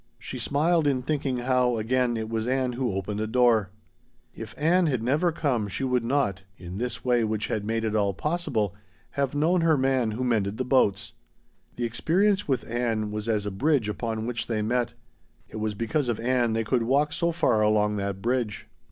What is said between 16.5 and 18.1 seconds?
they could walk so far along